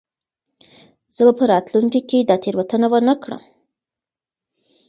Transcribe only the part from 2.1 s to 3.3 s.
دا تېروتنه ونه